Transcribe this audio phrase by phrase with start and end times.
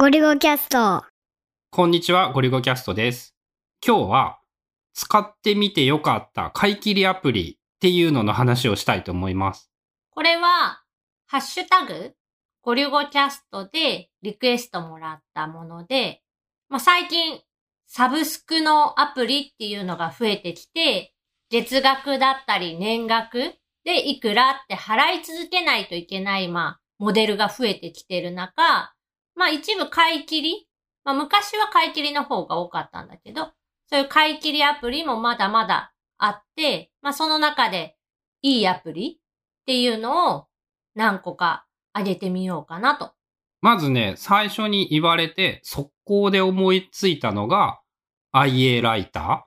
[0.00, 1.02] ゴリゴキャスト。
[1.72, 3.34] こんにちは、ゴリゴキャストです。
[3.84, 4.38] 今日は、
[4.94, 9.72] 使ってみてよかった買い切りアプリっていうのの話をしたいと思います。
[10.10, 10.84] これは、
[11.26, 12.14] ハッシュタグ、
[12.62, 16.22] ゴリゴキャストでリクエストもらったもので、
[16.68, 17.40] まあ、最近、
[17.88, 21.12] サブスクのアプリっていうのが増えてきて、
[21.50, 28.94] 月額だったり年額でいくらって払い続けないといけない、まあ、モデルが増えてきてる中、
[29.38, 30.68] まあ一部買い切り、
[31.04, 33.52] まあ昔は買い切りの方が多かったんだけど、
[33.88, 37.96] そういう買い切りアプリもまだまだあって、まあその中で
[38.42, 40.46] いいアプリっていうのを
[40.94, 41.66] 何個か
[41.96, 43.12] 上げてみようかなと。
[43.60, 47.80] まずね、最初に言われて、速攻で思いついたのが、
[48.32, 49.40] IA ライター。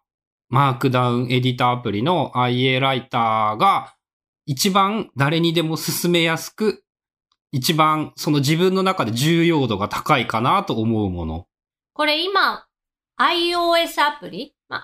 [0.50, 3.94] マークダウンエディターアプリの IA ライターが、
[4.46, 6.84] 一番誰にでも進めやすく、
[7.52, 11.48] 一番その自分の中で重要度が高いかなと思うもの。
[11.94, 12.66] これ今、
[13.20, 14.82] iOS アプリ、ま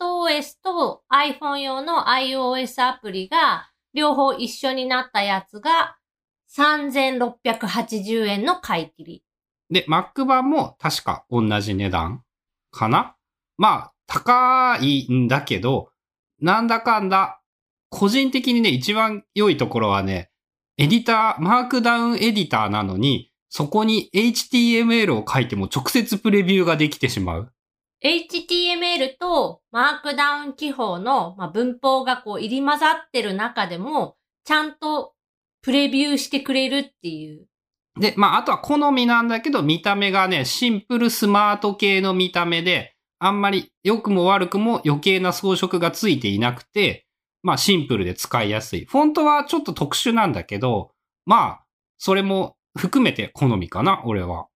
[0.00, 5.96] iPadOS と iPhone 用の iOS アプリが両方一緒になったやつが
[6.56, 9.24] 3680円の買い切り。
[9.68, 12.22] で、Mac 版も確か同じ値段
[12.70, 13.16] かな？
[13.56, 15.90] まあ、高いんだけど、
[16.40, 17.42] なんだかんだ、
[17.90, 20.30] 個人的にね、一番良いところはね、
[20.80, 27.52] エディター、マークダウンエディターなのに、そこに HTML を書いても直接プレビューができてしまう。
[28.04, 35.14] HTML とマークダウン記法の、まあ、文法がこう入り混ざってる中でも、ちゃんと
[35.62, 37.48] プレビューしてくれるっていう。
[37.98, 47.07] で、まあ、あとは好みなんだけど、見た目がね、シンプルスマート系の見た目で、あんまり良くも悪くも余計な装飾がついていなくて、
[47.42, 48.84] まあシンプルで使いやすい。
[48.84, 50.92] フォントはちょっと特殊なんだけど、
[51.24, 51.64] まあ、
[51.98, 54.48] それも含めて好みかな、俺は。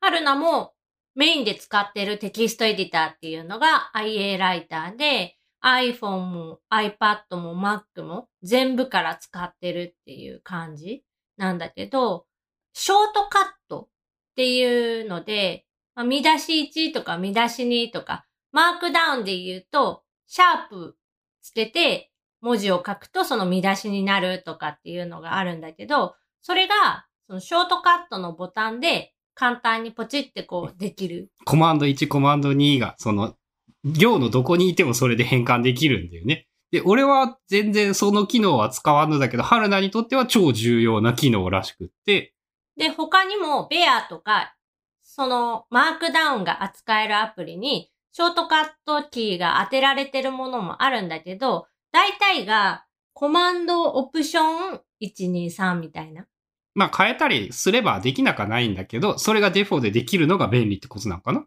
[0.00, 0.74] 春菜も
[1.14, 11.04] メインで使ってるテキストエディターっていうのが IA ライターで、iPhone も iPad も Mac も全部から使ってるっていう感じ
[11.36, 12.26] なんだけど、
[12.72, 13.88] ショートカットっ
[14.36, 20.96] ていうので、まあ見出し1とか見出し2とか、マークダウンで言うと、シャープ
[21.42, 22.11] つけて
[22.42, 31.30] 文字を書くとその見出しになるとかっていうのがあるんだけど、それが、そのショートカットのボタンで簡単にポチってこうできる。
[31.44, 33.36] コマンド1、コマンド2が、その、
[33.84, 36.46] 行のどこにいてもそれで変換できるんだよね。
[36.72, 42.34] で、俺は全然その機能は使わんのだけど、春菜にとっては超重要な機能らしくって、
[42.76, 44.54] で、他にもベアとか、
[45.02, 56.26] そのマークダウンが扱えるアプリに、ショートカットキーが当てられてるものもあるんだけど、大体がコマンドオプション123みたいな。
[56.74, 61.44] まあ変えたりすればできなくはないんだけど、それがデフォでできるのが便利ってことなのかな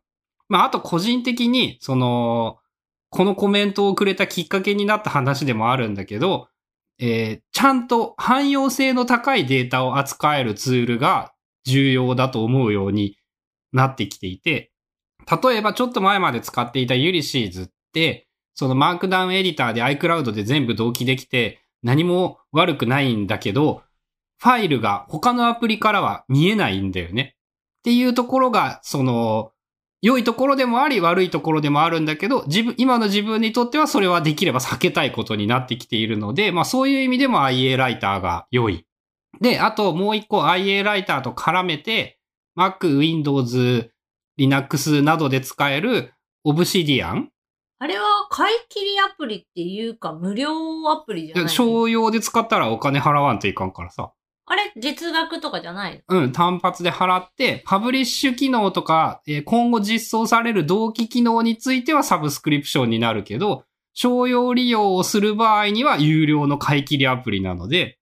[0.47, 2.59] まああと個人的に、その、
[3.09, 6.47] このコメントをくれたきっかけになった話でもあるんだけど、
[6.99, 11.33] えーちゃんと汎用性の高いデータを扱えるツールが
[11.65, 13.17] 重要だと思うように
[13.71, 14.71] なってきていて、
[15.43, 18.24] 例えばちょっと前まで使っていたユリシーズって、
[18.55, 23.83] そのマークダウンエディターで iCloud で全部同期できて何も悪くないんだけど、
[24.39, 27.35] ファイルが他のアプリからは見えないんだよね。
[27.79, 29.51] っていうところが、その、
[30.01, 38.85] 良いところでもあり悪いところでもあるんだけど、自分、今の自分にとってはそれはできれば避けたいことになってきているので、まあそういう意味でも IA ライターが良い。
[39.41, 42.19] で、あともう一個 IA ライターと絡めて、
[42.57, 43.91] Mac、Windows、
[44.37, 46.13] Linux などで使える
[46.45, 47.27] Obsidian
[47.77, 50.51] あれは買い切りアプリっていうか無料
[50.91, 54.13] アプリじゃない商用で使ったらお金払わんといかんからさ。
[54.47, 67.97] あれ月額とかじゃないうん、単発で払って、パブリッシュ機能とか、えー今後実装される同期機能についてはサブスクリプションになるけど、商用利用をする場合には有料の買い切りアプリなので、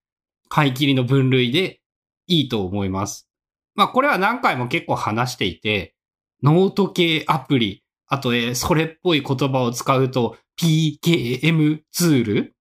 [0.49, 1.79] 買い切りの分類で
[2.27, 3.29] いいと思います。
[3.75, 5.95] まあこれは何回も結構話していて、
[6.41, 7.82] ノート系アプリ、
[8.13, 12.55] あと、えそれっぽい言葉を使うと PKM ツール？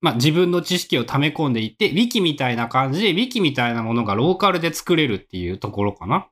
[0.00, 6.28] まあ自分の知識を溜め込んでいって、 Wiki みたいな感じで、 Wiki みたいなものがローカルで作れるっていうところかな。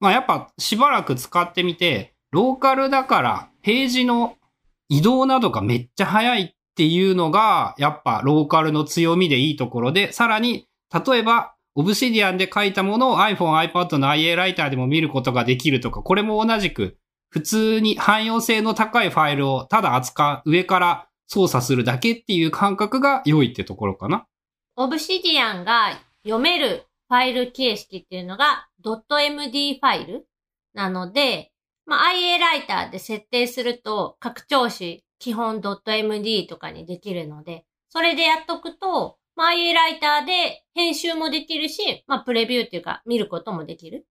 [0.00, 4.36] まあやっぱしばらく使ってみて、ローカルだからページの
[4.88, 16.96] 移動などがめっちゃ早いっていうのが、やっぱローカルの強みでいいところで、さらに、例えば、オブシディアンで書いたものを iPhone、iPad の IA ライターでも見ることができるとか、これも同じく、
[17.36, 24.26] 普通に汎用性の高いファイルをただ扱う、上から操作するだけっていう感覚が良いってところかな。
[24.74, 30.26] オブシディアンが読めるファイル形式っていうのが .md ファイル
[30.72, 31.52] なので、
[31.84, 44.06] まあ、IA ライターで設定すると拡張子基本 .md とかにできるので、それでやっとくと、まあ、IA ライターで編集もできるし、まあ、プレビューっていうか見ることもできる。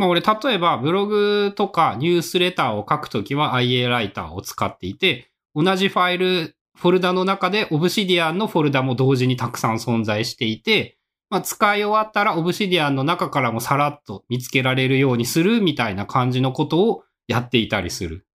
[0.00, 10.96] まあ俺、例えばブログとかニュースレターを書くときは IA ライターを使っていて、同じファイル、フォルダの中で Obsidian のフォルダも同時にたくさん存在していて、
[11.28, 18.26] まあ、使い終わったら Obsidian の中からもさらっと見つけられるようにするみたいな感じのことをやっていたりする。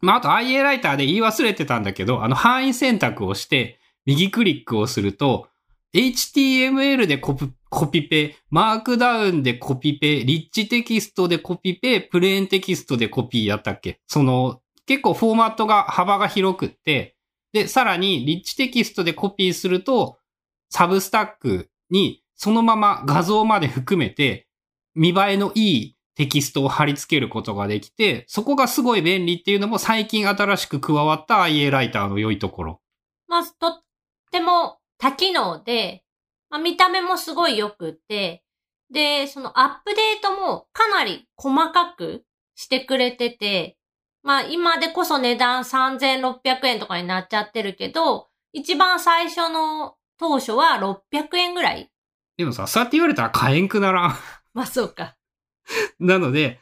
[0.00, 5.46] まあ、あと IA ライターで言い忘れてたんだけど、あの範囲選択をして右クリックをすると、
[5.94, 13.98] HTML でコピコピペ、マークダウンでコピペ、リッチテキストでコピペ、プレーンテキストでコピーやったっけ？
[14.06, 17.16] その、結構フォーマットが幅が広くって、
[17.54, 20.18] で、さらにリッチテキストでコピーすると、
[20.68, 24.48] サブスタックにそのまま画像まで含めて、
[24.94, 32.80] 見栄えのいいテキストを貼り付けることができて、そこがすごい便利っていうのも最近新しく加わった IA ライターの良いところ。
[33.28, 33.82] まあ、とっ
[34.30, 36.04] ても多機能で、
[36.52, 38.44] まあ、見た目もすごい良くって、
[38.92, 43.78] で、そのアップデートもかなり細かくしてくれてて、
[44.22, 50.78] まあ今でこそ値段3600円とかになっちゃってるけど、一番最初の当初は
[51.10, 51.90] 600円ぐらい。
[52.36, 54.14] でもさ、そうやって言われたら買えんくならん。
[54.52, 55.16] まあそうか。
[55.98, 56.60] なので、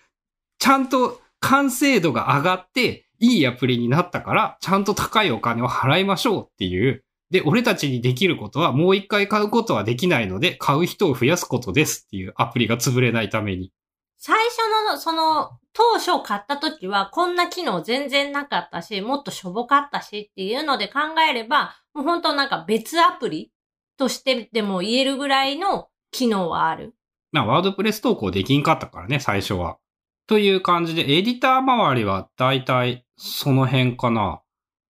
[0.61, 13.73] ちゃんと完成度が上がって、いいアプリになったから、ちゃんと高いお金を払いましょうっていうで、俺たちにできることはもう一回買うことはできないので、買う人を増やすことですっていうアプリが潰れないために。
[14.19, 14.59] 最初
[14.93, 23.53] の、その、当初買った時はこんな機能全然なかったし、もっとしょぼかったしっていうので考えれば、もう本当なんか別アプリ
[23.97, 26.95] としてでも言えるぐらいの機能はある。
[27.33, 29.79] まあ、ワードプレス投稿できんかったからね、最初は。
[30.27, 34.43] という感じで、エディター周りはだいたいその辺かな。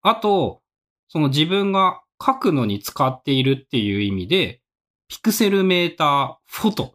[0.03, 0.63] あと、
[1.09, 4.61] その自分が書くのに使っているっていう意味で、
[5.09, 6.95] Pixelmator Photo。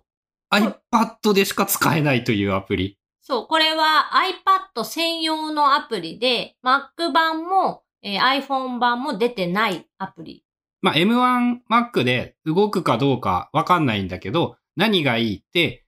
[0.54, 2.98] iPad でしか使えないというアプリ。
[3.22, 4.12] そう、これは
[4.76, 10.46] iPad 専用のアプリで、Mac 版も、えー、iPhone 版も出てないアプリ。
[10.82, 15.86] まあ、M1 Mac で動くかどうかわかんないんだけど、何がいいって、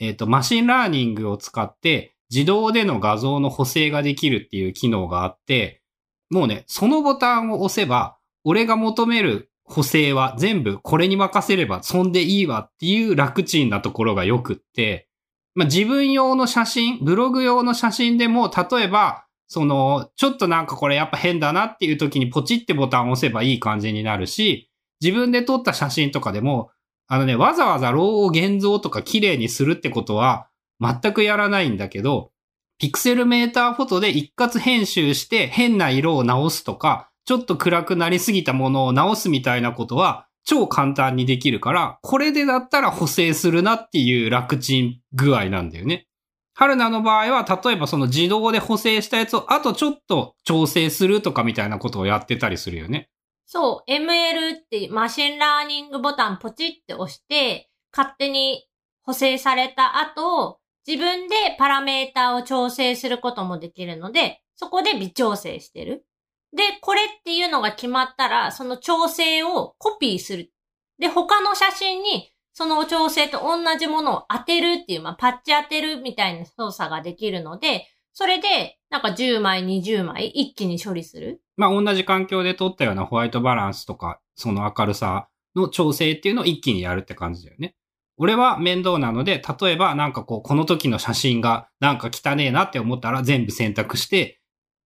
[0.00, 5.82] えっ、ー、と、 machine learning を使って自動での画像の補正ができるっていう機能があって、
[6.30, 15.08] もうね、そのボタンを押せば、俺が求める補正は全部これに任せればそんでいいわっていう楽ちんなところがよくって、
[15.54, 24.70] まあ、自分用の写真、ブログ用の写真でも、例えば、その、ちょっとなんかこれやっぱ変だなっていう時にポチってボタンを押せばいい感じになるし、
[25.00, 26.70] 自分で撮った写真とかでも、
[27.08, 30.48] あのね、わざわざローを現像とか綺麗にするってことは
[30.80, 32.30] 全くやらないんだけど、
[32.78, 46.06] Pixelmator Photo で一括編集して変な色を直すとか、ちょっと暗くなりすぎたものを直すみたいなことは超簡単にできるから、これでだったら補正するなっていう楽ちん具合なんだよね。
[46.54, 53.08] 春菜の場合は、例えばその自動で補正したやつをあとちょっと調整するとかみたいなことをやってたりするよね。
[53.46, 58.66] そう、ML って machine learning ボタンポチって押して、勝手に
[59.02, 66.04] 補正された後、自分でパラメータを調整することもできるので、そこで微調整してる。
[66.52, 70.52] で、これっていうのが決まったら、その調整をコピーする。
[70.98, 81.40] で、他の写真にその調整と同じものを当てるっていう、まあ、パッチ当てるみたいな操作ができるので、それで、なんか10枚、20枚一気に処理する。
[81.56, 87.76] まあ、同じ環境で撮ったようなホワイトバランスとか、その明るさの調整っていうのを一気にやるって感じだよね。
[88.16, 94.39] 俺は面倒なので、例えばなんかこう、この時の写真がなんか汚ねえなって思ったら全部選択して、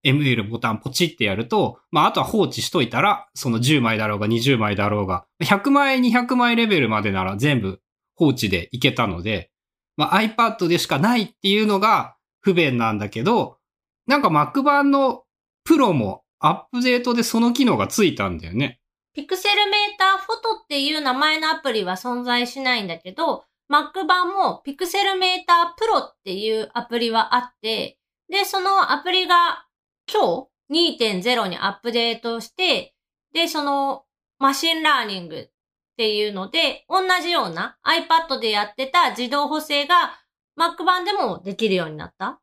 [0.05, 7.81] ML ボタンポチってやると、まあ、あとは放置しといたら、その10枚だろうが20枚だろうが、100枚、200枚レベルまでなら全部
[8.17, 9.51] 放置でいけたので、
[9.97, 13.59] まあ、iPad でしかないっていうのが不便なんだけど、
[14.07, 15.23] なんか Mac 版の
[15.65, 18.81] プロもアップデートでその機能がついたんだよね。
[19.15, 29.67] Pixelmator Photo っていう名前のアプリは存在しないんだけど、Mac 版も Pixelmator Pro っていうアプリはあって、で、そのアプリが
[30.13, 32.95] 今日2.0にアップデートして、
[33.33, 34.05] で、その
[34.39, 35.49] machine learning っ
[35.97, 40.21] ていうので、同じような iPad でやってた自動補正が
[40.59, 42.41] Mac 版でもできるようになった？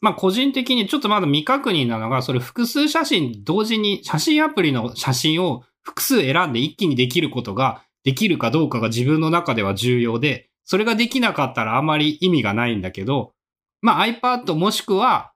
[0.00, 13.32] まあ個人的にちょっとまだ未確認なのが、それ複数写真同時に写真アプリの写真を複数選んで一気にできることができるかどうかが自分の中では重要で、それができなかったらあまり意味がないんだけど、
[13.82, 15.29] まあ iPad もしくは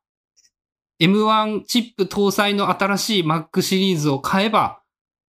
[1.01, 4.81] M1 チップ搭載の新しい Mac シリーズを買えば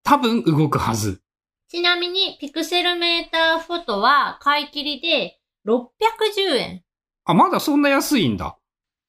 [0.04, 1.22] 多分動くはず。
[1.68, 6.84] ちなみに、ピクセルメーターフォトは買い切りで610円。
[7.26, 8.58] あ、まだそんな安いんだ。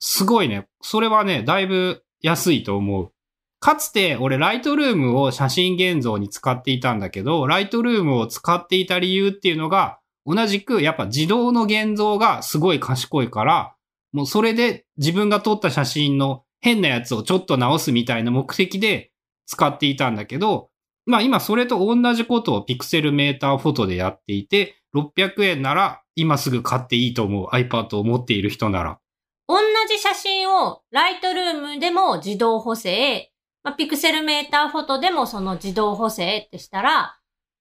[0.00, 0.66] すごいね。
[0.80, 3.12] それはね、だいぶ安いと思う。
[3.60, 13.74] かつて俺ライトルームを写真現像に使っていたんだけど、ライトルームを使っていた理由っていうのが、同じくやっぱ自動の現像がすごい賢いから、
[14.12, 19.12] もうそれで自分が撮った写真の変なやつをちょっと直すみたいな目的で
[19.46, 20.68] 使っていたんだけど、
[21.04, 28.98] まあ今それと同じことをピクセルメーターフォトでやっていて、600円なら今すぐ買っていいと思う iPad を持っている人なら。
[29.46, 29.58] 同
[29.88, 33.30] じ写真をライトルームでも自動補正、
[33.62, 37.16] まあ、ピクセルメーターフォトでもその自動補正ってしたら、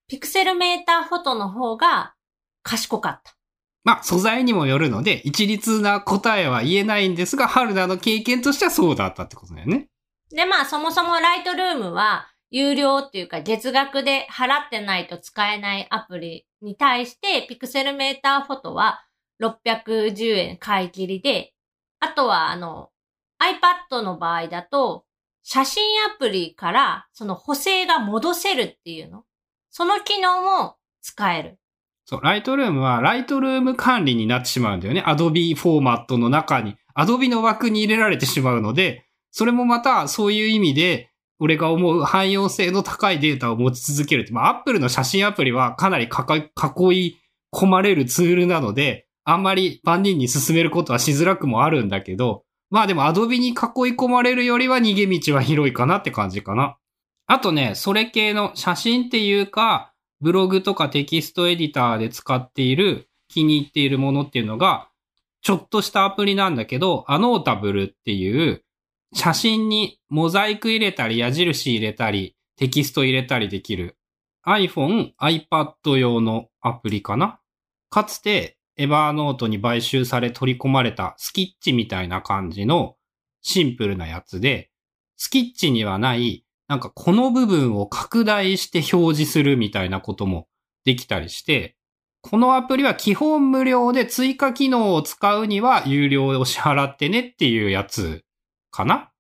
[0.08, 2.16] ピクセルメーターフォトの方が
[2.64, 3.35] 賢かった。
[3.86, 9.88] まあ素材にもよるので、一律な答えは言えないんですが、春菜の経験としてはそうだったってことだよね。
[10.32, 19.06] で、まあそもそもライトルームは有料っていうか月額で払ってないと使えないアプリに対して、ピクセルメーターフォトは
[19.40, 21.54] 610円買い切りで、
[22.00, 22.90] あとはあの
[23.40, 25.06] iPad の場合だと、
[25.44, 29.26] 写真アプリからその補正が戻せるっていうの。
[29.70, 31.60] その機能も使える。
[32.06, 35.04] そう、ライトルームはライトルーム管理になってしまうんだよね。
[35.06, 41.10] Adobe フォーマットの中に、Adobe の枠に入れられてしまうので、それもまたそういう意味で、
[41.40, 44.32] 俺が思う汎用性の高いデータを持ち続けるって。
[44.32, 47.18] まあ、Apple の写真アプリはかなり囲い
[47.54, 53.56] 込まれるツールなので、あんまり万人に進めることはしづらくもあるんだけど、まあでも Adobe に囲い
[53.96, 56.78] 込まれるよりは逃げ道は広いかなって感じかな。
[57.28, 64.90] あとね、それ系の写真っていうか、ブログとかテキストエディターで使っている気に入っているものっていうのが、
[65.42, 68.64] ちょっとしたアプリなんだけど、アノータブルっていう
[69.14, 73.98] 写真にモザイク入れたり矢印入れたりテキスト入れたりできる
[74.46, 77.40] iPhone、iPad 用のアプリかな？
[77.90, 82.96] かつてエバーノートに買収され取り込まれたスキッチみたいな感じの
[83.42, 84.70] シンプルなやつで、
[85.18, 90.48] スキッチにはないなんかこの部分を拡大して表示するみたいなことも
[90.84, 91.76] できたりして、
[92.22, 98.24] このアプリは基本無料で追加機能を使うには有料を支払ってねっていうやつ
[98.72, 99.12] かな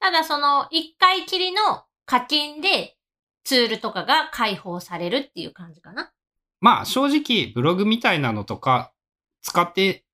[0.00, 2.96] ただその一回きりの課金で
[3.44, 6.10] ツールとかが開放されるっていう感じかな。
[6.60, 8.92] まあ正直ブログみたいなのとか
[9.42, 10.04] 使って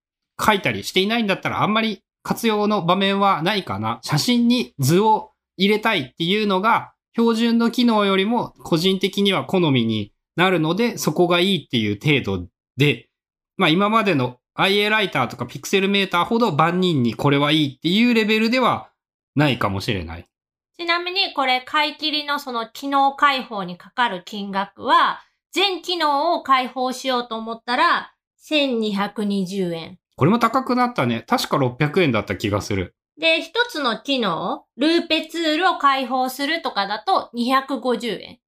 [0.44, 4.00] 書いたりしていないんだったらあんまり活用の場面はないかな。
[4.02, 5.29] 写真に図を
[5.60, 12.48] 入れたいっていうのが標準の機能よりも個人的には好みになるのでそこがいいっていう程度
[12.78, 13.10] で、
[13.58, 18.90] まあ今までの IA ライターとかピクセルメーターほど万人にこれはいいっていうレベルでは
[19.36, 20.26] ないかもしれない。
[20.78, 25.20] ちなみにこれ買い切りのその機能開放にかかる金額は
[25.52, 28.14] 全機能を開放しようと思ったら
[28.48, 29.98] 1220円。
[30.16, 31.22] これも高くなったね。
[31.26, 32.94] 確か600円だった気がする。
[33.20, 38.38] で、一つの機能、ルーペツールを開放するとかだと250円。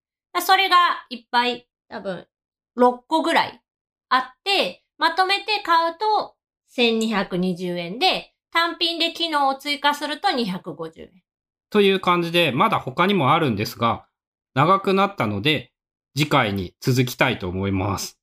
[0.40, 0.76] それが
[1.10, 2.26] いっぱい多分
[2.78, 3.62] 6個ぐらい
[4.08, 6.36] あって、まとめて買うと
[6.74, 11.10] 1220円で、単品で機能を追加すると250円。
[11.68, 14.06] という感じで、まだ他にもあるんですが、
[14.54, 15.72] 長くなったので、
[16.16, 18.21] 次回に続きたいと思います。